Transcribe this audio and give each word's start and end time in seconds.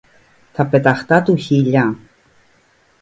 Τα 0.53 0.65
πεταχτά 0.67 1.21
του 1.23 1.35
χείλια; 1.35 1.97